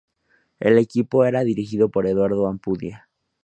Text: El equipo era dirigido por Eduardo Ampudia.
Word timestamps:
El 0.59 0.79
equipo 0.79 1.25
era 1.25 1.43
dirigido 1.43 1.89
por 1.89 2.07
Eduardo 2.07 2.47
Ampudia. 2.47 3.07